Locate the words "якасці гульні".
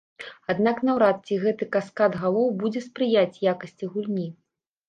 3.53-4.27